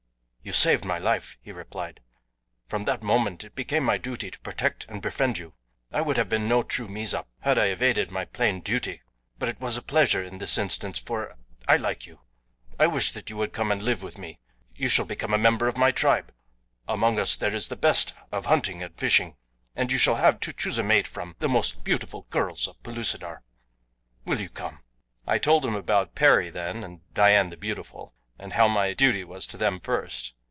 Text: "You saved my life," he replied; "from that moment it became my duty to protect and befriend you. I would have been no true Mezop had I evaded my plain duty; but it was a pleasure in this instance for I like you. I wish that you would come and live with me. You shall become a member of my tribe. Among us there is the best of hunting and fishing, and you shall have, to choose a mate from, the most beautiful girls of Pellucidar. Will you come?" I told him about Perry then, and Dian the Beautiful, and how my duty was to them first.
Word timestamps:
"You 0.43 0.53
saved 0.53 0.83
my 0.83 0.97
life," 0.97 1.37
he 1.43 1.51
replied; 1.51 2.01
"from 2.65 2.85
that 2.85 3.03
moment 3.03 3.43
it 3.43 3.53
became 3.53 3.83
my 3.83 3.99
duty 3.99 4.31
to 4.31 4.39
protect 4.39 4.87
and 4.89 4.99
befriend 4.99 5.37
you. 5.37 5.53
I 5.91 6.01
would 6.01 6.17
have 6.17 6.29
been 6.29 6.47
no 6.47 6.63
true 6.63 6.87
Mezop 6.87 7.27
had 7.41 7.59
I 7.59 7.65
evaded 7.67 8.09
my 8.09 8.25
plain 8.25 8.61
duty; 8.61 9.03
but 9.37 9.47
it 9.49 9.61
was 9.61 9.77
a 9.77 9.83
pleasure 9.83 10.21
in 10.23 10.39
this 10.39 10.57
instance 10.57 10.97
for 10.97 11.37
I 11.67 11.77
like 11.77 12.07
you. 12.07 12.21
I 12.79 12.87
wish 12.87 13.11
that 13.11 13.29
you 13.29 13.37
would 13.37 13.53
come 13.53 13.71
and 13.71 13.83
live 13.83 14.01
with 14.01 14.17
me. 14.17 14.39
You 14.75 14.87
shall 14.87 15.05
become 15.05 15.31
a 15.31 15.37
member 15.37 15.67
of 15.67 15.77
my 15.77 15.91
tribe. 15.91 16.33
Among 16.87 17.19
us 17.19 17.35
there 17.35 17.55
is 17.55 17.67
the 17.67 17.75
best 17.75 18.15
of 18.31 18.47
hunting 18.47 18.81
and 18.81 18.97
fishing, 18.97 19.35
and 19.75 19.91
you 19.91 19.99
shall 19.99 20.15
have, 20.15 20.39
to 20.39 20.51
choose 20.51 20.79
a 20.79 20.83
mate 20.83 21.07
from, 21.07 21.35
the 21.37 21.47
most 21.47 21.83
beautiful 21.83 22.25
girls 22.31 22.67
of 22.67 22.81
Pellucidar. 22.81 23.43
Will 24.25 24.41
you 24.41 24.49
come?" 24.49 24.79
I 25.27 25.37
told 25.37 25.63
him 25.63 25.75
about 25.75 26.15
Perry 26.15 26.49
then, 26.49 26.83
and 26.83 27.01
Dian 27.13 27.51
the 27.51 27.57
Beautiful, 27.57 28.15
and 28.39 28.53
how 28.53 28.67
my 28.67 28.91
duty 28.91 29.23
was 29.23 29.45
to 29.45 29.55
them 29.55 29.79
first. 29.79 30.33